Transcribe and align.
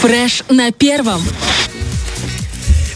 Фреш 0.00 0.44
на 0.48 0.70
первом. 0.70 1.22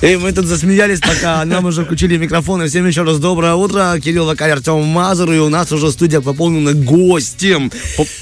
И 0.02 0.16
мы 0.16 0.32
тут 0.32 0.46
засмеялись, 0.46 0.98
пока 0.98 1.44
нам 1.44 1.64
уже 1.66 1.84
включили 1.84 2.16
микрофоны. 2.16 2.66
Всем 2.66 2.84
еще 2.84 3.02
раз 3.02 3.20
доброе 3.20 3.54
утро. 3.54 3.94
Кирилл 4.02 4.26
Вакарь, 4.26 4.50
Артем 4.50 4.82
Мазур. 4.82 5.30
И 5.30 5.38
у 5.38 5.48
нас 5.48 5.70
уже 5.70 5.92
студия 5.92 6.20
пополнена 6.20 6.74
гостем. 6.74 7.70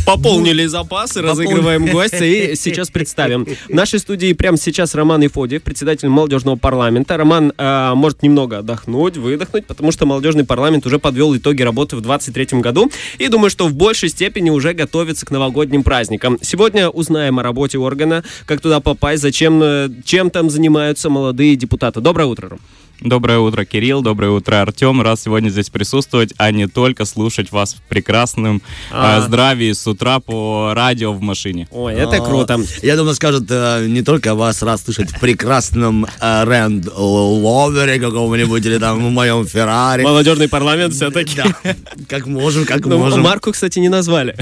Пополнили 0.05 0.67
запасы, 0.67 1.23
разыгрываем 1.23 1.87
гостя 1.87 2.23
и 2.23 2.55
сейчас 2.55 2.91
представим. 2.91 3.47
В 3.67 3.73
нашей 3.73 3.99
студии 3.99 4.31
прямо 4.35 4.59
сейчас 4.59 4.95
Роман 4.95 5.25
Ифодиев, 5.25 5.63
председатель 5.63 6.11
молодежного 6.11 6.57
парламента. 6.57 7.17
Роман 7.17 7.55
э, 7.57 7.93
может 7.95 8.23
немного 8.23 8.59
отдохнуть, 8.59 9.17
выдохнуть, 9.17 9.65
потому 9.65 9.91
что 9.91 10.05
молодежный 10.05 10.45
парламент 10.45 10.85
уже 10.85 10.99
подвел 10.99 11.35
итоги 11.35 11.63
работы 11.63 11.97
в 11.97 12.03
2023 12.03 12.61
году 12.61 12.91
и 13.17 13.27
думаю, 13.29 13.49
что 13.49 13.67
в 13.67 13.73
большей 13.73 14.11
степени 14.11 14.51
уже 14.51 14.75
готовится 14.75 15.25
к 15.25 15.31
новогодним 15.31 15.83
праздникам. 15.83 16.37
Сегодня 16.43 16.91
узнаем 16.91 17.39
о 17.39 17.43
работе 17.43 17.79
органа, 17.79 18.23
как 18.45 18.61
туда 18.61 18.81
попасть, 18.81 19.23
зачем, 19.23 19.63
э, 19.63 19.89
чем 20.05 20.29
там 20.29 20.51
занимаются 20.51 21.09
молодые 21.09 21.57
депутаты 21.57 21.70
депутата. 21.71 22.01
Доброе 22.01 22.25
утро, 22.27 22.49
Ром. 22.49 22.61
Доброе 23.01 23.39
утро, 23.39 23.65
Кирилл. 23.65 24.03
Доброе 24.03 24.31
утро, 24.33 24.61
Артем. 24.61 25.01
Рад 25.01 25.19
сегодня 25.21 25.49
здесь 25.51 25.71
присутствовать, 25.71 26.35
а 26.37 26.51
не 26.51 26.67
только 26.67 27.05
слушать 27.05 27.53
вас 27.53 27.75
в 27.75 27.81
прекрасном 27.89 28.61
а. 28.91 29.19
э, 29.19 29.23
здравии 29.23 29.73
с 29.73 29.87
утра 29.87 30.19
по 30.19 30.73
радио 30.75 31.13
в 31.13 31.21
машине. 31.23 31.69
Ой, 31.71 31.95
это 31.95 32.17
а, 32.17 32.27
круто. 32.27 32.61
Я 32.83 32.97
думаю, 32.97 33.15
скажут 33.15 33.47
э, 33.49 33.87
не 33.87 34.03
только 34.03 34.35
вас 34.35 34.63
рад 34.63 34.81
слышать 34.81 35.11
в 35.13 35.21
прекрасном 35.21 36.05
э, 36.05 36.45
Рэнд 36.45 36.89
Ловере 36.95 38.01
какого-нибудь 38.01 38.67
или 38.67 38.79
там 38.79 38.99
в 38.99 39.11
моем 39.11 39.47
Феррари. 39.47 40.03
Молодежный 40.03 40.49
парламент 40.49 40.93
все-таки. 40.93 41.37
Да, 41.37 41.77
как 42.09 42.27
можем, 42.27 42.67
как 42.67 42.85
ну, 42.85 42.99
можем. 42.99 43.23
Марку, 43.23 43.53
кстати, 43.53 43.79
не 43.79 43.89
назвали. 43.89 44.37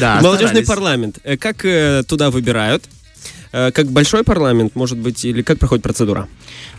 Да, 0.00 0.20
Молодежный 0.20 0.66
парламент. 0.66 1.20
Э, 1.22 1.36
как 1.36 1.64
э, 1.64 2.02
туда 2.06 2.30
выбирают? 2.30 2.84
Э, 3.54 3.70
как 3.70 3.86
большой 3.86 4.24
парламент, 4.24 4.74
может 4.74 4.98
быть, 4.98 5.24
или 5.24 5.42
как 5.42 5.58
проходит 5.58 5.84
процедура? 5.84 6.26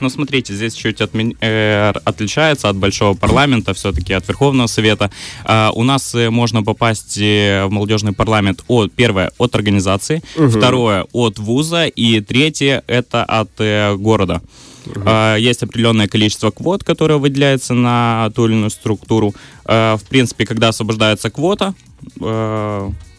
Ну, 0.01 0.09
смотрите, 0.09 0.53
здесь 0.53 0.73
чуть 0.73 0.99
отмен... 0.99 1.33
э, 1.39 1.93
отличается 2.03 2.67
от 2.67 2.75
большого 2.75 3.15
парламента, 3.15 3.73
все-таки 3.73 4.13
от 4.13 4.27
Верховного 4.27 4.67
Совета. 4.67 5.09
Э, 5.45 5.69
у 5.73 5.83
нас 5.83 6.13
э, 6.15 6.29
можно 6.29 6.63
попасть 6.63 7.17
э, 7.17 7.65
в 7.65 7.71
молодежный 7.71 8.11
парламент, 8.11 8.63
от, 8.67 8.91
первое, 8.91 9.31
от 9.37 9.55
организации, 9.55 10.21
угу. 10.35 10.49
второе, 10.49 11.05
от 11.13 11.39
вуза, 11.39 11.85
и 11.85 12.19
третье, 12.19 12.83
это 12.87 13.23
от 13.23 13.51
э, 13.59 13.95
города. 13.95 14.41
Угу. 14.85 14.99
Uh 14.99 15.39
Есть 15.39 15.63
определенное 15.63 16.07
количество 16.07 16.51
квот, 16.51 16.83
которое 16.83 17.17
выделяется 17.19 17.73
на 17.73 18.29
ту 18.35 18.47
или 18.47 18.53
иную 18.53 18.69
структуру. 18.69 19.33
В 19.65 20.01
принципе, 20.09 20.45
когда 20.45 20.67
освобождается 20.67 21.31
квота, 21.31 21.73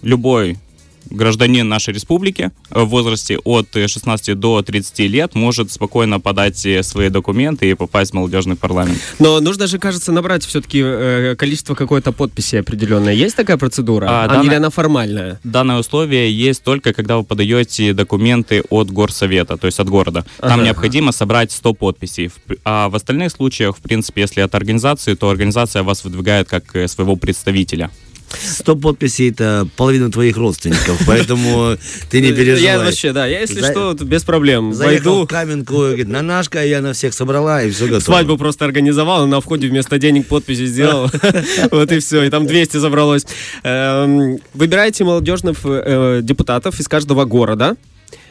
любой 0.03 0.59
гражданин 1.11 1.69
нашей 1.69 1.95
республики 1.95 2.51
в 2.71 2.85
возрасте 2.85 3.39
от 3.39 3.69
16 3.73 4.39
до 4.39 4.63
30 4.63 4.99
лет 5.01 5.35
может 5.35 5.71
спокойно 5.71 6.21
подать 6.21 6.67
свои 6.83 7.09
документы 7.09 7.71
и 7.71 7.75
попасть 7.75 8.13
в 8.13 8.15
молодежный 8.15 8.57
парламент. 8.57 8.99
Но 9.19 9.41
нужно 9.41 9.67
же, 9.67 9.79
кажется, 9.79 10.13
набрать 10.13 10.45
все-таки 10.45 10.83
э, 10.83 11.37
количество 11.37 11.75
какой-то 11.75 12.13
подписи 12.13 12.57
определенное. 12.57 13.13
Есть 13.13 13.37
такая 13.37 13.57
процедура? 13.57 14.07
А, 14.09 14.25
а 14.25 14.29
данное, 14.29 14.47
или 14.47 14.55
она 14.55 14.71
формальная? 14.71 15.41
Данное 15.45 15.79
условие 15.79 16.33
есть 16.33 16.63
только, 16.63 16.93
когда 16.93 17.17
вы 17.17 17.25
подаете 17.25 17.93
документы 17.93 18.63
от 18.71 18.91
горсовета, 18.91 19.57
то 19.57 19.67
есть 19.67 19.81
от 19.81 19.89
города. 19.89 20.25
Там 20.41 20.61
ага. 20.61 20.65
необходимо 20.65 21.13
собрать 21.13 21.53
100 21.53 21.75
подписей. 21.75 22.31
А 22.65 22.89
в 22.89 22.95
остальных 22.95 23.33
случаях, 23.33 23.77
в 23.77 23.81
принципе, 23.81 24.23
если 24.23 24.43
это 24.43 24.57
организации, 24.57 25.15
то 25.15 25.31
организация 25.31 25.83
вас 25.83 26.05
выдвигает 26.05 26.49
как 26.49 26.75
э, 26.77 26.89
своего 26.89 27.17
представителя. 27.17 27.91
100 28.29 28.77
подписей 28.77 29.31
это 29.31 29.69
половина 29.77 30.11
твоих 30.11 30.37
родственников, 30.37 31.01
поэтому 31.07 31.77
ты 32.11 32.21
не 32.21 32.33
переживай. 32.33 32.63
Я 32.63 32.79
вообще, 32.79 33.13
да, 33.13 33.27
я 33.27 33.41
если 33.41 33.61
За... 33.61 33.71
что, 33.71 33.95
без 33.95 34.25
проблем. 34.25 34.73
Заехал 34.75 35.13
Войду. 35.13 35.25
в 35.25 35.29
Каменку, 35.29 35.75
говорит, 35.75 36.09
на 36.09 36.23
нашка, 36.23 36.65
я 36.65 36.81
на 36.81 36.93
всех 36.93 37.15
собрала, 37.15 37.63
и 37.63 37.71
все 37.71 37.85
готово. 37.85 38.01
Свадьбу 38.01 38.37
просто 38.37 38.65
организовал, 38.65 39.27
на 39.27 39.41
входе 39.41 39.69
вместо 39.69 39.99
денег 39.99 40.27
подписи 40.27 40.67
сделал. 40.67 41.11
Вот 41.71 41.93
и 41.93 41.99
все, 41.99 42.25
и 42.25 42.31
там 42.31 42.47
200 42.47 42.79
забралось. 42.79 43.27
Эм, 43.63 44.39
выбирайте 44.55 45.05
молодежных 45.05 45.59
э, 45.65 46.21
депутатов 46.23 46.81
из 46.81 46.89
каждого 46.89 47.25
города 47.25 47.77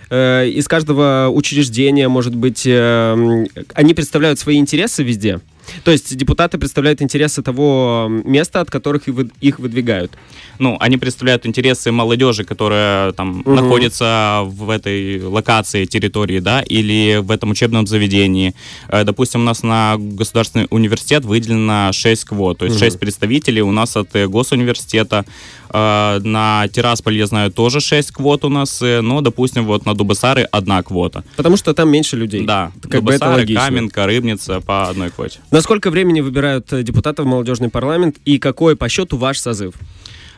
э, 0.10 0.48
из 0.50 0.68
каждого 0.68 1.30
учреждения, 1.32 2.08
может 2.08 2.36
быть, 2.36 2.64
э, 2.66 3.46
они 3.74 3.94
представляют 3.94 4.40
свои 4.40 4.58
интересы 4.58 5.04
везде. 5.04 5.40
То 5.84 5.92
есть 5.92 6.16
депутаты 6.16 6.58
представляют 6.58 7.02
интересы 7.02 7.42
того 7.42 8.08
места, 8.10 8.62
от 8.62 8.70
которых 8.70 9.08
их 9.42 9.60
выдвигают. 9.60 10.12
Ну, 10.60 10.78
они 10.80 10.98
представляют 10.98 11.46
интересы 11.46 11.92
молодежи, 11.92 12.44
которая 12.44 13.12
там 13.12 13.42
угу. 13.42 13.54
находится 13.54 14.42
в 14.46 14.70
этой 14.70 15.22
локации, 15.22 15.86
территории, 15.86 16.40
да, 16.40 16.62
или 16.62 17.18
в 17.18 17.32
этом 17.32 17.52
учебном 17.52 17.88
заведении. 17.88 18.54
Э, 18.88 19.04
допустим, 19.04 19.42
у 19.42 19.44
нас 19.44 19.64
на 19.64 19.96
государственный 19.98 20.68
университет 20.70 21.26
выделено 21.26 21.92
6 21.92 22.26
квот, 22.26 22.60
то 22.60 22.66
есть 22.66 22.78
угу. 22.78 22.86
6 22.86 23.00
представителей 23.00 23.62
у 23.62 23.72
нас 23.72 23.98
от 23.98 24.16
э, 24.16 24.28
госуниверситета. 24.28 25.26
Э, 25.70 26.20
на 26.24 26.68
Тирасполь, 26.72 27.18
я 27.18 27.28
знаю, 27.28 27.52
тоже 27.52 27.80
6 27.80 28.12
квот 28.12 28.46
у 28.46 28.50
нас, 28.50 28.82
но, 28.82 29.22
допустим, 29.22 29.66
вот 29.66 29.86
на 29.86 29.94
Дубасары 29.94 30.48
одна 30.52 30.82
квота. 30.84 31.24
Потому 31.36 31.58
что 31.58 31.74
там 31.74 31.90
меньше 31.90 32.16
людей. 32.16 32.46
Да, 32.46 32.72
как 32.82 33.02
Дубасары, 33.02 33.46
бы 33.46 33.52
это 33.52 33.54
Каменка, 33.54 34.06
Рыбница 34.06 34.62
по 34.62 34.90
одной 34.90 35.10
квоте. 35.10 35.40
На 35.56 35.62
сколько 35.62 35.90
времени 35.90 36.20
выбирают 36.20 36.68
депутатов 36.84 37.26
в 37.26 37.30
молодежный 37.30 37.70
парламент 37.70 38.18
и 38.26 38.40
какой 38.40 38.76
по 38.76 38.90
счету 38.90 39.16
ваш 39.16 39.40
созыв? 39.40 39.76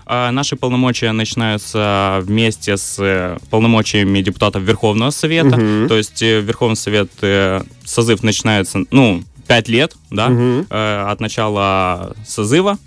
А, 0.05 0.29
наши 0.31 0.55
полномочия 0.55 1.11
начинаются 1.11 2.19
вместе 2.21 2.77
с 2.77 2.99
э, 2.99 3.39
полномочиями 3.49 4.21
депутатов 4.21 4.61
Верховного 4.61 5.09
Совета. 5.09 5.55
Угу. 5.55 5.87
То 5.87 5.97
есть 5.97 6.21
э, 6.21 6.41
Верховный 6.41 6.75
Совет 6.75 7.09
э, 7.21 7.63
созыв 7.83 8.21
начинается, 8.21 8.83
ну, 8.91 9.23
5 9.47 9.67
лет, 9.69 9.95
да, 10.11 10.27
угу. 10.27 10.67
от 10.69 11.19
начала 11.19 12.15
созыва 12.23 12.77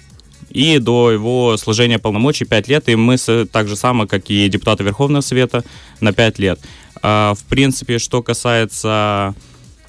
и 0.50 0.78
до 0.78 1.10
его 1.10 1.56
сложения 1.56 1.98
полномочий 1.98 2.44
5 2.44 2.68
лет, 2.68 2.88
и 2.88 2.94
мы 2.94 3.16
так 3.50 3.66
же 3.66 3.74
само, 3.74 4.06
как 4.06 4.30
и 4.30 4.48
депутаты 4.48 4.84
Верховного 4.84 5.22
Совета, 5.22 5.64
на 5.98 6.12
5 6.12 6.38
лет. 6.38 6.60
А, 7.02 7.34
в 7.34 7.42
принципе, 7.42 7.98
что 7.98 8.22
касается 8.22 9.34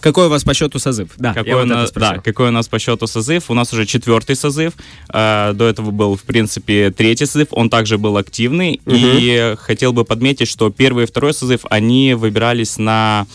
какой 0.02 0.26
у 0.26 0.30
вас 0.30 0.44
по 0.44 0.54
счету 0.54 0.80
созыв? 0.80 1.10
Да, 1.18 1.34
какой, 1.34 1.54
у 1.54 1.66
нас, 1.66 1.92
да, 1.92 2.18
какой 2.18 2.50
у 2.50 2.52
нас 2.52 2.68
по 2.68 2.80
счету 2.80 3.08
созыв? 3.08 3.50
У 3.50 3.54
нас 3.54 3.72
уже 3.74 3.86
четвертый 3.86 4.36
созыв. 4.36 4.74
Э, 5.14 5.54
до 5.54 5.66
этого 5.66 5.92
был, 5.92 6.16
в 6.16 6.24
принципе, 6.24 6.92
третий 6.92 7.26
созыв. 7.26 7.50
Он 7.52 7.70
также 7.70 7.98
был 7.98 8.18
активный. 8.18 8.82
Угу. 8.86 8.96
И 8.96 9.56
хотел 9.60 9.94
бы 9.94 10.04
подметить, 10.04 10.48
что 10.48 10.70
первый 10.70 11.04
и 11.04 11.08
второй 11.08 11.34
созыв, 11.34 11.62
они 11.70 12.14
выбирались 12.14 12.78
на 12.78 13.28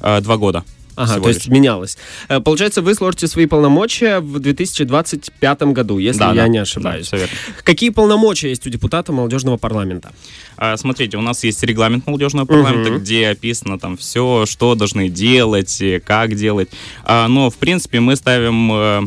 э, 0.00 0.20
два 0.20 0.36
года. 0.36 0.64
Ага, 0.98 1.20
то 1.20 1.28
есть 1.28 1.46
лишь. 1.46 1.54
менялось. 1.54 1.96
Э, 2.28 2.40
получается, 2.40 2.82
вы 2.82 2.94
сложите 2.94 3.28
свои 3.28 3.46
полномочия 3.46 4.18
в 4.18 4.40
2025 4.40 5.62
году, 5.62 5.98
если 5.98 6.20
да, 6.20 6.28
я 6.28 6.34
да, 6.42 6.48
не 6.48 6.58
ошибаюсь. 6.58 7.10
Да, 7.10 7.18
Какие 7.62 7.90
полномочия 7.90 8.48
есть 8.48 8.66
у 8.66 8.70
депутата 8.70 9.12
молодежного 9.12 9.56
парламента? 9.56 10.12
А, 10.56 10.76
смотрите, 10.76 11.16
у 11.16 11.20
нас 11.20 11.44
есть 11.44 11.62
регламент 11.62 12.06
молодежного 12.06 12.46
парламента, 12.46 12.90
угу. 12.90 12.98
где 12.98 13.28
описано 13.28 13.78
там 13.78 13.96
все, 13.96 14.44
что 14.46 14.74
должны 14.74 15.08
делать, 15.08 15.82
как 16.04 16.34
делать. 16.34 16.68
А, 17.04 17.28
но, 17.28 17.48
в 17.48 17.56
принципе, 17.56 18.00
мы 18.00 18.16
ставим 18.16 18.72
э, 18.72 19.02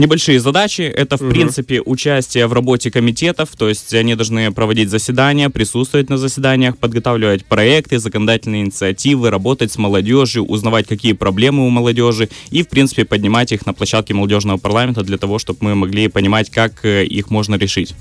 небольшие 0.00 0.40
задачи. 0.40 0.82
Это, 0.82 1.16
в 1.16 1.22
угу. 1.22 1.30
принципе, 1.30 1.80
участие 1.80 2.46
в 2.46 2.52
работе 2.52 2.90
комитетов, 2.90 3.50
то 3.56 3.68
есть 3.68 3.94
они 3.94 4.14
должны 4.14 4.50
проводить 4.52 4.90
заседания, 4.90 5.50
присутствовать 5.50 6.10
на 6.10 6.18
заседаниях, 6.18 6.76
подготавливать 6.78 7.44
проекты, 7.44 7.98
законодательные 7.98 8.62
инициативы, 8.62 9.30
работать 9.30 9.72
с 9.72 9.78
молодежью, 9.78 10.44
узнавать, 10.44 10.86
какие 10.86 11.12
проблемы 11.12 11.66
у 11.66 11.70
молодежи 11.70 12.28
и, 12.50 12.62
в 12.62 12.68
принципе, 12.68 13.04
поднимать 13.04 13.52
их 13.52 13.66
на 13.66 13.72
площадке 13.72 14.14
молодежного 14.14 14.58
парламента 14.58 15.02
для 15.02 15.18
того, 15.18 15.38
чтобы 15.38 15.58
мы 15.62 15.74
могли 15.74 16.08
понимать, 16.08 16.50
как 16.50 16.84
э, 16.84 17.04
их 17.04 17.30
можно 17.30 17.54
решить. 17.56 17.94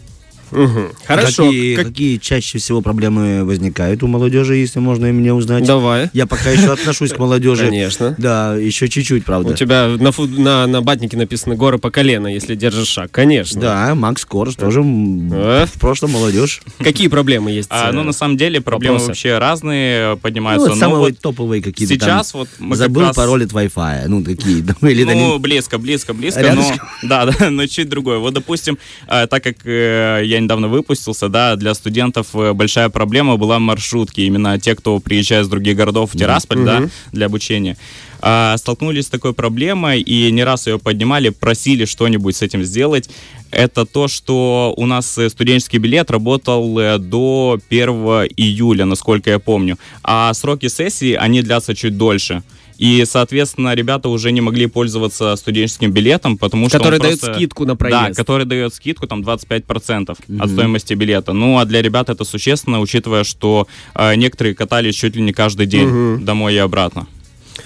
Угу. 0.52 0.90
Хорошо. 1.06 1.46
Какие, 1.46 1.76
как... 1.76 1.88
какие 1.88 2.18
чаще 2.18 2.58
всего 2.58 2.82
проблемы 2.82 3.44
возникают 3.46 4.04
у 4.04 4.08
молодежи, 4.08 4.56
если 4.56 4.80
можно 4.80 5.08
и 5.08 5.12
мне 5.12 5.34
узнать? 5.34 5.66
Давай. 5.66 6.10
Я 6.14 6.26
пока 6.26 6.50
еще 6.50 6.72
отношусь 6.72 7.12
к 7.12 7.20
молодежи. 7.20 7.66
Конечно. 7.66 8.16
Да, 8.18 8.56
еще 8.56 8.88
чуть-чуть, 8.88 9.26
правда. 9.26 9.54
У 9.54 9.56
тебя 9.56 9.88
на, 9.88 10.12
фу... 10.12 10.26
на, 10.28 10.68
на 10.68 10.82
батнике 10.82 11.18
написано 11.18 11.56
«Горы 11.56 11.78
по 11.78 11.92
колено», 11.92 12.28
если 12.28 12.56
держишь 12.56 12.88
шаг. 12.88 13.12
Конечно. 13.12 13.60
Да, 13.60 13.96
Макс 13.96 14.26
Корж 14.26 14.56
тоже 14.56 14.82
а? 14.82 15.66
в 15.66 15.80
прошлом 15.80 16.12
молодежь. 16.12 16.62
Какие 16.80 17.08
проблемы 17.08 17.52
есть? 17.52 17.70
А, 17.80 17.94
ну, 17.94 18.04
на 18.04 18.12
самом 18.12 18.36
деле, 18.36 18.60
проблемы 18.60 18.96
Вопросы? 18.96 19.10
вообще 19.10 19.38
разные 19.38 20.18
поднимаются. 20.18 20.68
Ну, 20.68 20.74
вот 20.74 20.80
самые 20.80 21.00
вот 21.00 21.20
топовые 21.20 21.62
какие-то 21.62 21.94
Сейчас 21.94 22.34
вот 22.34 22.50
мы 22.60 22.76
Забыл 22.76 23.04
раз... 23.04 23.16
пароль 23.16 23.46
от 23.46 23.52
Wi-Fi. 23.52 24.08
Ну, 24.08 24.24
такие. 24.24 24.58
Или 24.82 25.04
ну, 25.04 25.40
близко, 25.40 25.78
близко, 25.78 26.14
близко. 26.14 26.54
Но, 26.54 26.64
да, 27.04 27.26
да, 27.26 27.50
но 27.50 27.68
чуть 27.68 27.90
другое. 27.90 28.18
Вот, 28.18 28.34
допустим, 28.34 28.78
э, 29.08 29.28
так 29.28 29.44
как 29.44 29.66
э, 29.66 30.24
я 30.26 30.39
я 30.40 30.44
недавно 30.44 30.68
выпустился, 30.68 31.30
да, 31.30 31.56
для 31.56 31.74
студентов 31.74 32.28
э, 32.34 32.54
большая 32.54 32.90
проблема 32.90 33.38
была 33.38 33.60
маршрутки. 33.60 34.22
Именно 34.22 34.60
те, 34.60 34.76
кто 34.76 35.00
приезжает 35.00 35.46
из 35.46 35.50
других 35.50 35.76
городов 35.76 36.14
в 36.14 36.18
Тирасполь, 36.18 36.64
да, 36.64 36.90
для 37.12 37.28
обучения. 37.28 37.78
А, 38.22 38.58
столкнулись 38.58 39.06
с 39.06 39.10
такой 39.10 39.34
проблемой 39.34 40.02
и 40.02 40.32
не 40.32 40.44
раз 40.44 40.68
ее 40.68 40.78
поднимали, 40.78 41.30
просили 41.30 41.86
что-нибудь 41.86 42.36
с 42.36 42.42
этим 42.42 42.64
сделать. 42.64 43.10
Это 43.52 43.86
то, 43.86 44.08
что 44.08 44.74
у 44.78 44.86
нас 44.86 45.18
э, 45.18 45.30
студенческий 45.30 45.80
билет 45.80 46.12
работал 46.12 46.78
э, 46.80 46.98
до 46.98 47.60
1 47.70 47.90
июля, 48.38 48.86
насколько 48.86 49.30
я 49.30 49.40
помню. 49.40 49.78
А 50.04 50.34
сроки 50.34 50.68
сессии, 50.68 51.14
они 51.14 51.42
длятся 51.42 51.76
чуть 51.76 51.98
дольше. 51.98 52.44
И, 52.80 53.04
соответственно, 53.06 53.76
ребята 53.76 54.08
уже 54.08 54.32
не 54.32 54.40
могли 54.42 54.66
пользоваться 54.68 55.36
студенческим 55.36 55.92
билетом, 55.92 56.38
потому 56.38 56.68
Который 56.70 56.80
что 56.80 56.94
он 56.96 57.00
дает 57.02 57.20
просто- 57.20 57.36
скидку 57.36 57.66
на 57.66 57.76
проезд. 57.76 58.00
Да, 58.00 58.14
который 58.14 58.46
дает 58.46 58.74
скидку 58.74 59.06
там 59.06 59.22
25% 59.22 60.18
от 60.40 60.50
стоимости 60.50 60.94
билета. 60.94 61.34
Ну, 61.34 61.60
а 61.60 61.66
для 61.66 61.82
ребят 61.82 62.10
это 62.10 62.24
существенно, 62.24 62.80
учитывая, 62.80 63.26
что 63.26 63.68
э, 63.96 64.16
некоторые 64.16 64.56
катались 64.56 64.96
чуть 64.96 65.16
ли 65.18 65.22
не 65.22 65.34
каждый 65.34 65.66
день 65.66 66.24
домой 66.24 66.54
и 66.56 66.58
обратно. 66.58 67.06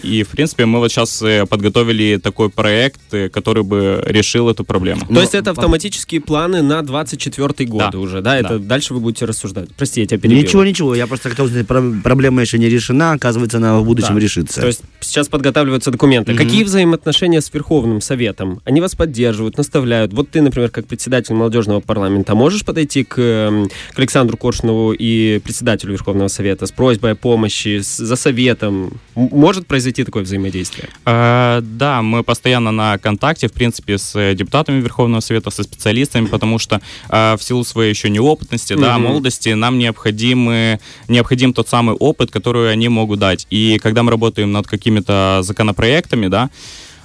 И, 0.01 0.23
в 0.23 0.29
принципе, 0.29 0.65
мы 0.65 0.79
вот 0.79 0.91
сейчас 0.91 1.21
э, 1.21 1.45
подготовили 1.45 2.17
такой 2.17 2.49
проект, 2.49 2.99
э, 3.11 3.29
который 3.29 3.63
бы 3.63 4.01
решил 4.05 4.49
эту 4.49 4.63
проблему. 4.63 5.01
То 5.13 5.21
есть 5.21 5.35
это 5.35 5.51
автоматические 5.51 6.21
планы 6.21 6.61
на 6.61 6.81
24 6.81 7.69
год 7.69 7.91
Да. 7.91 7.99
уже, 7.99 8.21
да? 8.21 8.37
Это 8.37 8.57
Да. 8.59 8.65
дальше 8.65 8.93
вы 8.93 8.99
будете 8.99 9.25
рассуждать. 9.25 9.69
Прости, 9.75 10.01
я 10.01 10.07
тебя 10.07 10.19
перебил. 10.19 10.39
Ничего, 10.41 10.63
ничего, 10.63 10.95
я 10.95 11.07
просто 11.07 11.29
хотел 11.29 11.47
сказать, 11.47 11.67
про- 11.67 11.83
проблема 12.03 12.41
еще 12.41 12.57
не 12.57 12.69
решена, 12.69 13.11
оказывается, 13.13 13.57
она 13.57 13.79
в 13.79 13.85
будущем 13.85 14.15
Да. 14.15 14.19
решится. 14.19 14.61
То 14.61 14.67
есть 14.67 14.81
сейчас 15.01 15.27
подготавливаются 15.27 15.91
документы. 15.91 16.33
Какие 16.35 16.63
взаимоотношения 16.63 17.41
с 17.41 17.53
Верховным 17.53 18.01
Советом? 18.01 18.61
Они 18.65 18.81
вас 18.81 18.95
поддерживают, 18.95 19.57
наставляют. 19.57 20.13
Вот 20.13 20.29
ты, 20.29 20.41
например, 20.41 20.69
как 20.69 20.85
председатель 20.87 21.35
молодежного 21.35 21.79
парламента, 21.81 22.35
можешь 22.35 22.63
подойти 22.65 23.03
к, 23.03 23.15
эм, 23.19 23.69
к 23.93 23.99
Александру 23.99 24.37
Коршунову 24.37 24.93
и 24.93 25.39
председателю 25.43 25.91
Верховного 25.91 26.27
Совета 26.29 26.65
с 26.65 26.71
просьбой 26.71 27.11
о 27.11 27.15
помощи, 27.15 27.79
с- 27.81 27.97
за 27.97 28.15
советом? 28.15 28.99
М- 29.15 29.29
Может 29.31 29.67
произойти 29.67 29.82
такое 29.91 30.23
взаимодействие? 30.23 30.89
Э, 31.05 31.61
Да, 31.63 32.01
мы 32.01 32.23
постоянно 32.23 32.71
на 32.71 32.97
контакте, 32.97 33.47
в 33.47 33.51
принципе, 33.51 33.97
с 33.97 34.15
э, 34.15 34.33
депутатами 34.35 34.81
Верховного 34.81 35.21
Совета, 35.21 35.49
со 35.51 35.63
специалистами, 35.63 36.25
потому 36.27 36.59
что 36.59 36.81
э, 37.09 37.35
в 37.37 37.43
силу 37.43 37.63
своей 37.63 37.89
еще 37.89 38.09
неопытности, 38.09 38.73
да, 38.75 38.97
Мгм. 38.97 39.07
молодости, 39.07 39.49
нам 39.49 39.77
необходимы, 39.77 40.79
необходим 41.07 41.53
тот 41.53 41.67
самый 41.67 41.95
опыт, 41.95 42.31
который 42.31 42.71
они 42.71 42.89
могут 42.89 43.19
дать. 43.19 43.47
И 43.49 43.79
когда 43.83 44.03
мы 44.03 44.11
работаем 44.11 44.51
над 44.51 44.67
какими-то 44.67 45.39
законопроектами, 45.43 46.27
да, 46.27 46.49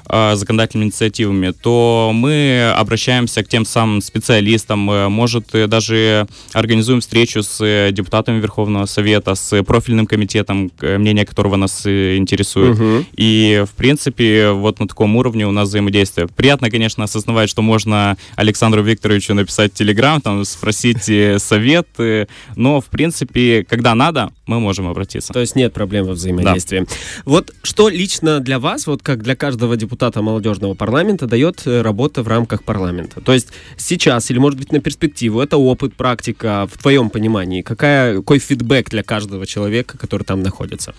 законодательными 0.08 0.86
инициативами, 0.86 1.50
то 1.50 2.12
мы 2.14 2.72
обращаемся 2.76 3.42
к 3.42 3.48
тем 3.48 3.64
самым 3.64 4.00
специалистам, 4.00 4.90
э, 4.90 5.08
может, 5.08 5.54
э, 5.54 5.66
даже 5.66 6.26
организуем 6.52 7.00
встречу 7.00 7.42
с 7.42 7.60
э, 7.60 7.90
депутатами 7.92 8.40
Верховного 8.40 8.86
Совета, 8.86 9.34
с 9.34 9.62
профильным 9.62 10.06
комитетом, 10.06 10.70
мнение 10.80 11.26
которого 11.26 11.56
нас 11.56 11.82
э, 11.84 12.16
интересует. 12.16 12.78
Мгм. 12.78 13.06
И, 13.16 13.64
в 13.70 13.74
принципе, 13.76 14.50
вот 14.50 14.80
на 14.80 14.88
таком 14.88 15.16
уровне 15.16 15.46
у 15.46 15.50
нас 15.50 15.68
взаимодействие. 15.68 16.26
Приятно, 16.28 16.70
конечно, 16.70 17.04
осознавать, 17.04 17.50
что 17.50 17.62
можно 17.62 18.16
Александру 18.36 18.82
Викторовичу 18.82 19.34
написать 19.34 19.74
Телеграм, 19.74 20.20
там, 20.20 20.44
спросить 20.44 21.08
э, 21.08 21.38
совет, 21.38 21.86
э, 21.98 22.26
но, 22.56 22.80
в 22.80 22.86
принципе, 22.86 23.64
когда 23.68 23.94
надо, 23.94 24.30
мы 24.46 24.58
можем 24.60 24.88
обратиться. 24.88 25.32
То 25.32 25.40
есть 25.40 25.54
нет 25.56 25.74
проблем 25.74 26.06
во 26.06 26.12
взаимодействии. 26.12 26.86
Вот 27.26 27.52
что 27.62 27.88
лично 27.90 28.40
для 28.40 28.58
вас, 28.58 28.86
вот 28.86 29.02
как 29.02 29.22
для 29.22 29.36
каждого 29.36 29.76
депутата 29.76 29.97
молодежного 30.22 30.74
парламента, 30.74 31.26
дает 31.26 31.66
э, 31.66 31.82
работа 31.82 32.22
в 32.22 32.28
рамках 32.28 32.62
парламента? 32.62 33.20
То 33.20 33.32
есть 33.32 33.48
сейчас 33.76 34.30
или, 34.30 34.38
может 34.38 34.58
быть, 34.58 34.72
на 34.72 34.80
перспективу, 34.80 35.40
это 35.40 35.56
опыт, 35.56 35.94
практика, 35.94 36.68
в 36.72 36.78
твоем 36.78 37.10
понимании, 37.10 37.62
какая, 37.62 38.16
какой 38.16 38.38
фидбэк 38.38 38.90
для 38.90 39.02
каждого 39.02 39.46
человека, 39.46 39.98
который 39.98 40.22
там 40.22 40.42
находится? 40.42 40.94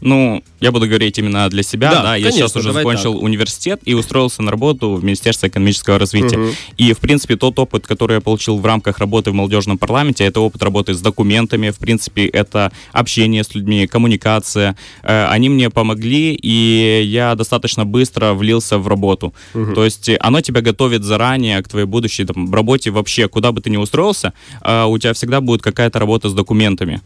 Ну, 0.00 0.42
я 0.60 0.72
буду 0.72 0.86
говорить 0.86 1.18
именно 1.18 1.48
для 1.48 1.62
себя, 1.62 1.90
Да, 1.90 2.02
да, 2.02 2.16
я 2.16 2.24
конечно, 2.24 2.48
сейчас 2.48 2.56
уже 2.56 2.72
закончил 2.72 3.14
так. 3.14 3.22
университет 3.22 3.80
и 3.84 3.94
устроился 3.94 4.42
на 4.42 4.50
работу 4.50 4.94
в 4.94 5.04
Министерство 5.04 5.46
экономического 5.48 5.98
развития. 5.98 6.38
Мгм. 6.38 6.50
И, 6.78 6.92
в 6.92 6.98
принципе, 6.98 7.36
тот 7.36 7.58
опыт, 7.58 7.86
который 7.86 8.14
я 8.14 8.20
получил 8.20 8.58
в 8.58 8.64
рамках 8.66 8.98
работы 8.98 9.30
в 9.30 9.34
молодежном 9.34 9.78
парламенте, 9.78 10.24
это 10.24 10.40
опыт 10.40 10.62
работы 10.62 10.94
с 10.94 11.00
документами, 11.00 11.70
в 11.70 11.78
принципе, 11.78 12.26
это 12.26 12.72
общение 12.92 13.42
с 13.44 13.54
людьми, 13.54 13.86
коммуникация. 13.86 14.76
Э, 15.02 15.26
Они 15.26 15.48
мне 15.48 15.70
помогли, 15.70 16.34
и 16.34 17.02
я 17.04 17.34
достаточно 17.34 17.84
быстро 17.84 18.32
влился 18.34 18.78
в 18.78 18.88
работу. 18.88 19.32
То 19.52 19.84
есть 19.84 20.08
э, 20.08 20.16
оно 20.20 20.40
тебя 20.40 20.60
готовит 20.60 21.04
заранее 21.04 21.62
к 21.62 21.68
твоей 21.68 21.86
будущей 21.86 22.24
там, 22.24 22.52
работе 22.52 22.90
вообще, 22.90 23.28
куда 23.28 23.52
бы 23.52 23.60
ты 23.60 23.70
ни 23.70 23.76
устроился, 23.76 24.32
э, 24.62 24.84
у 24.84 24.98
тебя 24.98 25.12
всегда 25.12 25.40
будет 25.40 25.62
какая-то 25.62 25.98
работа 25.98 26.28
с 26.28 26.32
документами. 26.34 27.00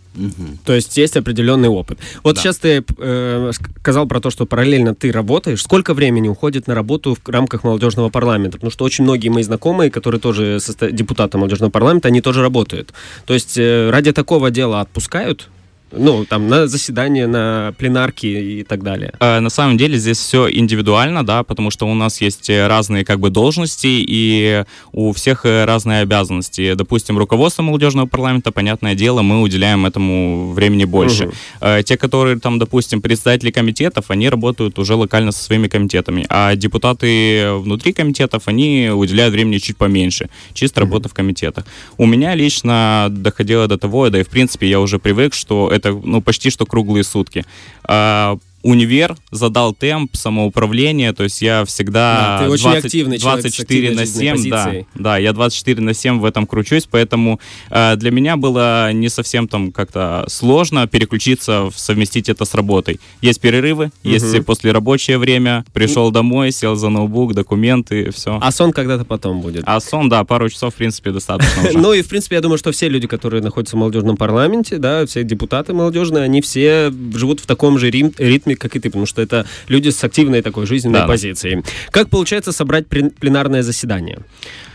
То 0.65 0.75
есть 0.75 0.97
есть 0.97 1.17
определенный 1.17 1.69
опыт. 1.69 1.99
Вот 2.23 2.37
Да. 2.37 2.43
сейчас 2.43 2.59
ты 2.59 2.84
э, 2.99 3.51
сказал 3.81 4.07
про 4.07 4.21
то, 4.21 4.31
что 4.31 4.47
параллельно 4.47 4.95
ты 4.95 5.13
работаешь. 5.13 5.63
Сколько 5.63 5.95
времени 5.95 6.29
уходит 6.29 6.67
на 6.67 6.75
работу 6.75 7.15
в 7.15 7.29
рамках 7.29 7.65
молодежного 7.65 8.09
парламента? 8.09 8.59
Потому 8.59 8.71
что 8.71 8.85
очень 8.85 9.05
многие 9.05 9.29
мои 9.29 9.43
знакомые, 9.43 9.91
которые 9.91 10.21
тоже 10.21 10.57
состо- 10.57 10.91
депутаты 10.91 11.39
молодежного 11.39 11.71
парламента, 11.71 12.09
они 12.09 12.21
тоже 12.21 12.43
работают. 12.43 12.93
То 13.27 13.35
есть 13.35 13.57
э, 13.59 13.91
ради 13.91 14.13
такого 14.13 14.51
дела 14.51 14.81
отпускают? 14.81 15.49
Ну, 15.97 16.25
там, 16.25 16.49
на 16.49 16.67
заседания, 16.67 17.27
на 17.27 17.75
пленарки 17.79 18.27
и 18.27 18.63
так 18.65 18.83
далее. 18.83 19.13
Э, 19.21 19.41
На 19.41 19.51
самом 19.51 19.77
деле 19.77 19.99
здесь 19.99 20.19
все 20.19 20.49
индивидуально, 20.51 21.25
да, 21.25 21.43
потому 21.43 21.71
что 21.71 21.87
у 21.87 21.95
нас 21.95 22.21
есть 22.21 22.51
э, 22.51 22.67
разные 22.67 23.05
как 23.05 23.21
бы 23.21 23.31
должности 23.31 23.87
и 23.87 24.65
у 24.93 25.13
всех 25.13 25.45
э, 25.47 25.65
разные 25.65 26.01
обязанности. 26.01 26.75
Допустим, 26.75 27.19
руководство 27.19 27.63
молодежного 27.63 28.07
парламента, 28.07 28.53
понятное 28.53 28.95
дело, 28.95 29.23
мы 29.23 29.43
уделяем 29.43 29.87
этому 29.87 30.53
времени 30.53 30.85
больше. 30.85 31.27
Мгм. 31.27 31.35
Э, 31.61 31.83
Те, 31.85 31.97
которые 31.97 32.39
там, 32.39 32.59
допустим, 32.59 33.01
председатели 33.01 33.51
комитетов, 33.51 34.11
они 34.11 34.29
работают 34.29 34.79
уже 34.79 34.95
локально 34.95 35.33
со 35.33 35.43
своими 35.43 35.69
комитетами, 35.69 36.27
а 36.29 36.55
депутаты 36.57 37.53
внутри 37.53 37.93
комитетов, 37.93 38.49
они 38.49 38.91
уделяют 38.95 39.33
времени 39.33 39.59
чуть 39.59 39.77
поменьше, 39.77 40.29
чисто 40.53 40.81
работа 40.81 41.09
в 41.09 41.15
комитетах. 41.15 41.65
У 41.99 42.07
меня 42.07 42.35
лично 42.35 43.09
доходило 43.11 43.67
до 43.69 43.79
того, 43.79 44.11
да 44.11 44.21
и 44.21 44.23
в 44.23 44.29
принципе 44.29 44.69
я 44.69 44.81
уже 44.81 44.99
привык, 44.99 45.35
что 45.35 45.71
это 45.71 45.84
ну 45.93 46.21
почти 46.21 46.51
что 46.51 46.67
круглые 46.67 47.05
сутки. 47.05 47.45
А, 47.85 48.39
универ 48.65 49.17
задал 49.31 49.75
темп 49.75 50.17
самоуправления, 50.17 51.13
то 51.13 51.23
есть 51.23 51.41
я 51.43 51.65
всегда 51.65 52.39
Да, 52.41 52.45
ты 52.45 52.51
очень 52.51 52.71
активный 52.71 53.19
человек 53.19 53.41
с 53.41 53.55
24 53.55 53.89
активной 53.89 53.95
на 53.95 54.07
жизненной 54.07 54.39
7, 54.39 54.51
да, 54.51 54.73
да, 54.95 55.19
я 55.19 55.33
24 55.33 55.81
на 55.83 55.95
7 55.95 56.19
в 56.19 56.25
этом 56.25 56.47
кручусь, 56.47 56.89
поэтому 56.91 57.39
э, 57.71 57.97
для 57.97 58.11
меня 58.11 58.37
было 58.37 58.93
не 58.93 59.09
совсем 59.09 59.49
там 59.49 59.71
как-то 59.71 60.25
сложно 60.29 60.87
переключиться, 60.87 61.69
совместить 61.77 62.29
это 62.29 62.45
с 62.45 62.55
работой. 62.55 63.01
Есть 63.21 63.41
перерывы, 63.41 63.91
есть 64.03 64.45
послерабочее 64.45 65.19
время, 65.19 65.65
пришел 65.73 66.11
домой, 66.11 66.51
сел 66.51 66.75
за 66.75 66.89
ноутбук, 66.89 67.35
документы, 67.35 68.11
все. 68.13 68.39
А 68.41 68.51
сон 68.51 68.73
когда-то 68.73 69.05
потом 69.05 69.41
будет. 69.43 69.65
А 69.67 69.79
сон, 69.81 70.09
да, 70.09 70.25
пару 70.25 70.49
часов, 70.49 70.75
в 70.75 70.77
принципе, 70.77 71.11
достаточно. 71.11 71.63
Ну 71.85 71.93
и, 71.93 72.01
в 72.01 72.09
принципе, 72.09 72.37
я 72.37 72.41
думаю, 72.41 72.57
что 72.57 72.73
все 72.73 72.89
люди, 72.89 73.07
которые 73.07 73.43
находятся 73.43 73.77
в 73.77 73.79
молодежном 73.81 74.17
парламенте, 74.17 74.79
да, 74.79 75.05
все 75.05 75.23
депутаты 75.23 75.75
молодежные, 75.75 76.25
они 76.25 76.41
все 76.41 76.91
живут 77.15 77.41
в 77.41 77.47
таком 77.47 77.79
же 77.79 77.91
рим- 77.91 78.15
ритме, 78.55 78.57
как 78.57 78.77
и 78.77 78.81
ты, 78.81 78.89
потому 78.89 79.07
что 79.07 79.23
это 79.23 79.47
люди 79.69 79.91
с 79.91 80.05
активной 80.05 80.43
такой 80.43 80.67
жизненной 80.67 81.01
Да. 81.01 81.07
позицией. 81.07 81.63
Как 81.91 82.09
получается 82.09 82.53
собрать 82.53 82.87
пленарное 82.89 83.63
заседание? 83.63 84.19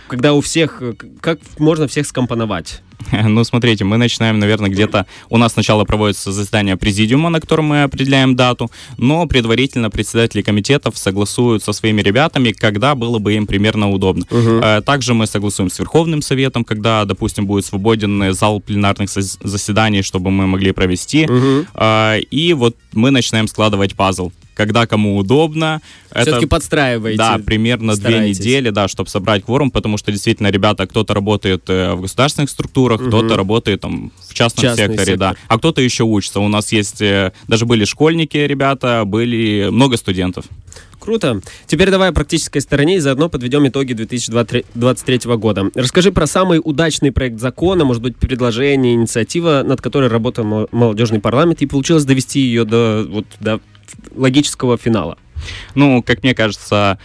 Когда 0.10 0.34
у 0.34 0.42
всех, 0.42 0.82
э, 0.82 0.94
как 1.22 1.40
можно 1.58 1.88
всех 1.88 2.06
скомпоновать? 2.08 2.82
Ну, 3.30 3.44
смотрите, 3.44 3.86
мы 3.86 3.98
начинаем, 3.98 4.40
наверное, 4.40 4.70
где-то... 4.70 5.06
У 5.30 5.38
нас 5.38 5.54
сначала 5.54 5.86
проводится 5.86 6.32
заседание 6.32 6.76
президиума, 6.76 7.30
на 7.30 7.40
котором 7.40 7.66
мы 7.66 7.84
определяем 7.84 8.36
дату, 8.36 8.70
но 8.98 9.26
предварительно 9.26 9.90
председатели 9.90 10.42
комитетов 10.42 10.98
согласуют 10.98 11.64
со 11.64 11.72
своими 11.74 12.02
ребятами, 12.02 12.52
когда 12.52 12.96
было 12.96 13.20
бы 13.20 13.34
им 13.36 13.48
примерно 13.48 13.90
удобно. 13.90 14.26
Э, 14.62 14.82
Также 14.86 15.14
мы 15.14 15.28
согласуем 15.28 15.70
с 15.70 15.80
Верховным 15.80 16.22
Советом, 16.22 16.64
когда, 16.66 17.06
допустим, 17.06 17.46
будет 17.48 17.66
свободен 17.66 18.22
э, 18.24 18.34
зал 18.34 18.60
пленарных 18.60 19.10
зас- 19.10 19.38
заседаний, 19.44 20.02
чтобы 20.04 20.30
мы 20.30 20.46
могли 20.48 20.72
провести. 20.74 21.26
Э, 21.76 22.20
И 22.32 22.54
вот 22.54 22.76
мы 22.94 23.12
начинаем 23.12 23.48
складывать 23.48 23.96
пазл. 23.96 24.32
Когда 24.60 24.86
кому 24.86 25.16
удобно. 25.16 25.82
Все-таки 26.14 26.46
подстраиваете. 26.46 27.18
Да, 27.18 27.40
примерно 27.40 27.96
две 27.96 28.02
стараетесь. 28.02 28.40
недели, 28.40 28.72
да, 28.72 28.90
чтобы 28.90 29.10
собрать 29.10 29.46
кворум, 29.46 29.72
потому 29.72 29.96
что 29.98 30.12
действительно 30.12 30.52
ребята, 30.52 30.86
кто-то 30.86 31.14
работает 31.14 31.64
э, 31.70 31.94
в 31.94 32.02
государственных 32.02 32.50
структурах, 32.50 33.00
кто-то 33.08 33.38
работает 33.38 33.80
там 33.80 34.12
в 34.28 34.34
частном 34.34 34.64
Частный 34.66 34.88
секторе, 34.88 35.16
да, 35.16 35.30
сектор. 35.30 35.46
а 35.48 35.58
кто-то 35.60 35.82
еще 35.82 36.04
учится. 36.04 36.42
У 36.42 36.50
нас 36.50 36.74
есть, 36.74 37.02
э, 37.02 37.32
даже 37.48 37.66
были 37.66 37.86
школьники, 37.86 38.36
ребята, 38.36 39.04
были 39.06 39.70
много 39.72 39.96
студентов. 39.96 40.44
Круто. 41.00 41.40
Теперь 41.66 41.90
давай 41.90 42.10
о 42.10 42.12
практической 42.12 42.60
стороне 42.60 42.98
и 42.98 43.00
заодно 43.00 43.30
подведем 43.30 43.66
итоги 43.66 43.94
2023 43.94 45.38
года. 45.38 45.72
Расскажи 45.74 46.12
про 46.12 46.28
самый 46.28 46.60
удачный 46.62 47.14
проект 47.14 47.40
закона, 47.40 47.86
может 47.86 48.04
быть, 48.04 48.18
предложение, 48.18 48.96
инициатива, 48.96 49.64
над 49.66 49.82
которой 49.82 50.10
работал 50.10 50.44
мо- 50.44 50.68
молодежный 50.74 51.22
парламент, 51.22 51.62
и 51.62 51.66
получилось 51.66 52.04
довести 52.04 52.42
ее 52.42 52.66
до, 52.66 53.08
вот, 53.10 53.26
до 53.40 53.62
логического 54.16 54.78
финала. 54.78 55.18
Ну, 55.76 56.04
как 56.04 56.24
мне 56.24 56.34
кажется, 56.36 57.00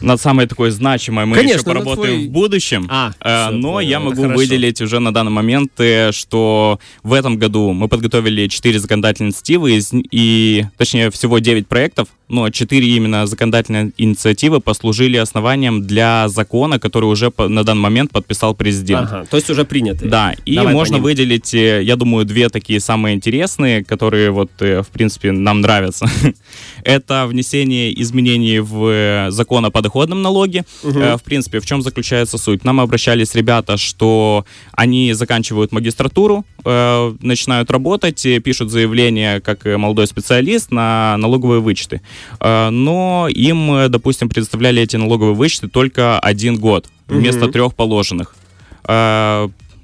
над 0.00 0.20
самой 0.20 0.46
такой 0.46 0.70
значимой 0.70 1.26
мы 1.26 1.36
Конечно, 1.36 1.56
еще 1.56 1.64
поработаем 1.64 2.14
твой... 2.14 2.26
в 2.26 2.30
будущем. 2.30 2.86
А, 2.90 3.12
э, 3.20 3.48
все, 3.48 3.56
но 3.56 3.72
понял, 3.74 3.88
я 3.88 4.00
могу 4.00 4.22
хорошо. 4.22 4.36
выделить 4.36 4.80
уже 4.80 5.00
на 5.00 5.12
данный 5.12 5.32
момент, 5.32 5.72
э, 5.78 6.12
что 6.12 6.78
в 7.02 7.12
этом 7.12 7.36
году 7.36 7.72
мы 7.72 7.88
подготовили 7.88 8.48
4 8.48 8.78
законодательные 8.78 9.28
инициативы, 9.28 9.76
из, 9.76 9.92
и, 9.92 10.64
точнее, 10.76 11.10
всего 11.10 11.38
9 11.38 11.66
проектов, 11.66 12.08
но 12.28 12.50
4 12.50 12.86
именно 12.86 13.26
законодательные 13.26 13.92
инициативы 13.96 14.60
послужили 14.60 15.16
основанием 15.16 15.86
для 15.86 16.28
закона, 16.28 16.78
который 16.78 17.04
уже 17.04 17.30
по, 17.30 17.48
на 17.48 17.64
данный 17.64 17.82
момент 17.82 18.10
подписал 18.10 18.54
президент. 18.54 19.08
Ага, 19.10 19.26
то 19.30 19.36
есть 19.36 19.48
уже 19.50 19.64
принятый. 19.64 20.08
Да, 20.08 20.34
и 20.44 20.56
Давай 20.56 20.72
можно 20.74 20.98
выделить, 20.98 21.54
э, 21.54 21.82
я 21.82 21.96
думаю, 21.96 22.24
две 22.24 22.48
такие 22.48 22.80
самые 22.80 23.14
интересные, 23.14 23.84
которые 23.84 24.30
вот, 24.30 24.50
э, 24.60 24.82
в 24.82 24.88
принципе, 24.88 25.32
нам 25.32 25.60
нравятся. 25.60 26.06
Это 26.84 27.26
внесение 27.26 28.00
изменений 28.02 28.58
в 28.58 29.30
закон 29.30 29.64
о 29.64 29.70
подоходном 29.86 30.22
налоге. 30.22 30.64
Э, 30.82 31.16
В 31.16 31.22
принципе, 31.22 31.58
в 31.60 31.66
чем 31.66 31.82
заключается 31.82 32.38
суть? 32.38 32.64
Нам 32.64 32.80
обращались 32.80 33.34
ребята, 33.34 33.76
что 33.76 34.44
они 34.72 35.12
заканчивают 35.14 35.72
магистратуру, 35.72 36.44
э, 36.64 37.14
начинают 37.22 37.70
работать, 37.70 38.26
э, 38.26 38.40
пишут 38.40 38.70
заявление 38.70 39.40
как 39.40 39.66
э, 39.66 39.76
молодой 39.76 40.06
специалист 40.06 40.72
на 40.72 41.16
налоговые 41.18 41.60
вычеты. 41.60 42.00
Э, 42.40 42.70
Но 42.70 43.28
им, 43.30 43.72
э, 43.72 43.88
допустим, 43.88 44.28
предоставляли 44.28 44.82
эти 44.82 44.96
налоговые 44.96 45.34
вычеты 45.34 45.68
только 45.68 46.18
один 46.18 46.56
год 46.58 46.86
вместо 47.08 47.44
Мгм. 47.44 47.52
трех 47.52 47.74
положенных. 47.74 48.34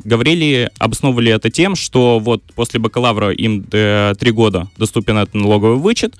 Говорили, 0.05 0.71
обосновывали 0.79 1.33
это 1.33 1.51
тем, 1.51 1.77
что 1.77 2.19
вот 2.19 2.43
после 2.55 2.81
бакалавра 2.81 3.31
им 3.31 3.65
э, 3.73 4.15
три 4.19 4.31
года 4.33 4.69
доступен 4.77 5.17
этот 5.19 5.35
налоговый 5.35 5.77
вычет, 5.79 6.15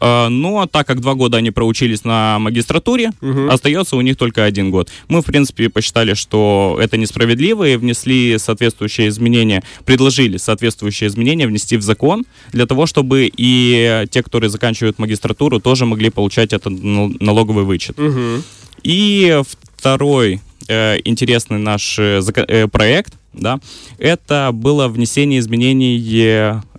э, 0.00 0.28
но 0.28 0.66
так 0.66 0.86
как 0.86 1.00
два 1.00 1.14
года 1.14 1.36
они 1.38 1.50
проучились 1.50 2.04
на 2.04 2.38
магистратуре, 2.38 3.10
Мгм. 3.20 3.50
остается 3.50 3.96
у 3.96 4.00
них 4.00 4.16
только 4.16 4.44
один 4.44 4.70
год. 4.70 4.90
Мы, 5.08 5.22
в 5.22 5.24
принципе, 5.24 5.68
посчитали, 5.68 6.14
что 6.14 6.78
это 6.80 6.96
несправедливо 6.96 7.68
и 7.68 7.76
внесли 7.76 8.38
соответствующие 8.38 9.08
изменения, 9.08 9.62
предложили 9.84 10.36
соответствующие 10.36 11.08
изменения 11.08 11.46
внести 11.46 11.76
в 11.76 11.82
закон 11.82 12.24
для 12.52 12.66
того, 12.66 12.86
чтобы 12.86 13.30
и 13.36 14.04
те, 14.10 14.22
которые 14.22 14.50
заканчивают 14.50 14.98
магистратуру, 14.98 15.60
тоже 15.60 15.86
могли 15.86 16.10
получать 16.10 16.52
этот 16.52 16.72
нал- 16.82 17.12
налоговый 17.20 17.64
вычет. 17.64 17.96
Мгм. 17.98 18.42
И 18.82 19.40
второй 19.76 20.40
э, 20.68 20.98
интересный 21.04 21.58
наш 21.58 21.98
э, 21.98 22.20
э, 22.34 22.68
проект, 22.68 23.14
да, 23.32 23.60
это 23.98 24.50
было 24.52 24.88
внесение 24.88 25.38
изменений 25.38 25.98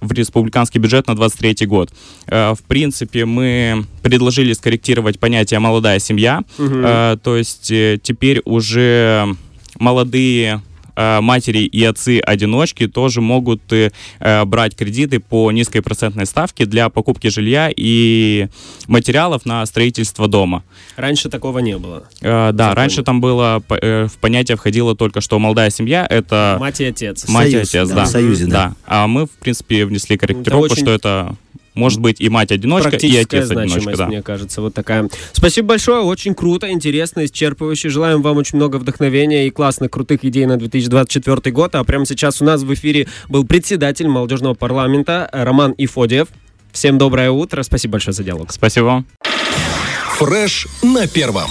в 0.01 0.11
республиканский 0.11 0.79
бюджет 0.79 1.07
на 1.07 1.15
23 1.15 1.65
год. 1.67 1.91
Э, 2.27 2.53
в 2.53 2.63
принципе, 2.63 3.25
мы 3.25 3.85
предложили 4.01 4.53
скорректировать 4.53 5.19
понятие 5.19 5.59
«молодая 5.59 5.99
семья». 5.99 6.43
Э, 6.57 7.17
то 7.21 7.37
есть 7.37 7.71
э, 7.71 7.99
теперь 8.01 8.41
уже 8.45 9.35
молодые 9.79 10.61
матери 11.21 11.59
и 11.59 11.83
отцы-одиночки 11.83 12.87
тоже 12.87 13.21
могут 13.21 13.61
э, 13.71 13.91
э, 14.19 14.45
брать 14.45 14.75
кредиты 14.75 15.19
по 15.19 15.51
низкой 15.51 15.81
процентной 15.81 16.25
ставке 16.25 16.65
для 16.65 16.89
покупки 16.89 17.27
жилья 17.27 17.71
и 17.75 18.47
материалов 18.87 19.45
на 19.45 19.65
строительство 19.65 20.27
дома. 20.27 20.63
Раньше 20.95 21.29
такого 21.29 21.59
не 21.59 21.77
было. 21.77 22.03
Э, 22.21 22.51
да, 22.53 22.75
раньше 22.75 23.03
там 23.03 23.21
было, 23.21 23.63
э, 23.69 24.07
в 24.07 24.17
понятие 24.19 24.57
входило 24.57 24.95
только 24.95 25.21
что 25.21 25.39
молодая 25.39 25.69
семья, 25.69 26.05
это 26.09 26.57
Мать 26.59 26.81
и 26.81 26.85
отец. 26.85 27.27
мать 27.27 27.47
и 27.47 27.51
Союз, 27.51 27.69
отец, 27.69 27.89
да, 27.89 27.95
да. 27.95 28.03
в 28.05 28.07
союзе, 28.07 28.45
да. 28.45 28.73
А 28.85 29.07
мы, 29.07 29.25
в 29.25 29.31
принципе, 29.31 29.85
внесли 29.85 30.17
корректировку, 30.17 30.65
очень- 30.73 30.83
что 30.83 30.91
это 30.91 31.35
может 31.79 31.99
быть 31.99 32.21
и 32.21 32.29
мать-одиночка, 32.29 32.95
и 32.97 33.17
отец-одиночка. 33.17 33.97
Да. 33.97 34.07
мне 34.07 34.21
кажется, 34.21 34.61
вот 34.61 34.73
такая. 34.73 35.09
Спасибо 35.33 35.69
большое, 35.69 36.01
очень 36.01 36.35
круто, 36.35 36.69
интересно, 36.71 37.25
исчерпывающе. 37.25 37.89
Желаем 37.89 38.21
вам 38.21 38.37
очень 38.37 38.57
много 38.57 38.75
вдохновения 38.77 39.47
и 39.47 39.49
классных, 39.49 39.89
крутых 39.89 40.23
идей 40.23 40.45
на 40.45 40.57
2024 40.57 41.51
год. 41.51 41.75
А 41.75 41.83
прямо 41.83 42.05
сейчас 42.05 42.41
у 42.41 42.45
нас 42.45 42.61
в 42.61 42.73
эфире 42.73 43.07
был 43.27 43.45
председатель 43.45 44.07
молодежного 44.07 44.53
парламента 44.53 45.29
Роман 45.31 45.73
Ифодиев. 45.77 46.27
Всем 46.71 46.97
доброе 46.97 47.31
утро, 47.31 47.63
спасибо 47.63 47.93
большое 47.93 48.13
за 48.13 48.23
диалог. 48.23 48.51
Спасибо 48.51 48.85
вам. 48.85 49.05
Фреш 50.17 50.67
на 50.83 51.07
первом. 51.07 51.49